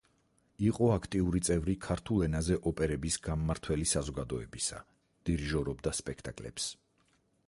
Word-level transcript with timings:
იყო 0.67 0.87
აქტიური 0.93 1.41
წევრი 1.49 1.75
„ქართულ 1.87 2.23
ენაზე 2.27 2.57
ოპერების 2.71 3.17
გამმართველი 3.27 3.87
საზოგადოებისა“, 3.91 4.81
დირიჟორობდა 5.29 5.97
სპექტაკლებს. 5.99 6.71